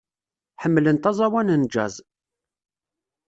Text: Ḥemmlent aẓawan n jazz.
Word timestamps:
Ḥemmlent 0.61 1.09
aẓawan 1.09 1.53
n 1.61 1.63
jazz. 1.73 1.95